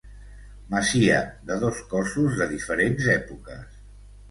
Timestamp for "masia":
0.71-1.19